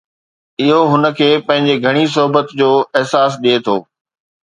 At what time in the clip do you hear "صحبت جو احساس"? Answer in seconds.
2.15-3.31